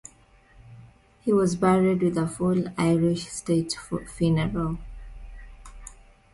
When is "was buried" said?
1.31-2.01